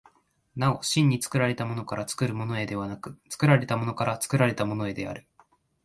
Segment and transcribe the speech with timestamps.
[0.55, 5.27] なお真に作られたものから作るものへではなくて、作られたものから作られたものへである。